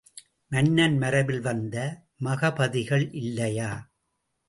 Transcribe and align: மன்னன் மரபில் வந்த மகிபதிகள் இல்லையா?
மன்னன் 0.51 0.97
மரபில் 0.97 1.39
வந்த 1.39 1.75
மகிபதிகள் 2.17 3.11
இல்லையா? 3.13 3.71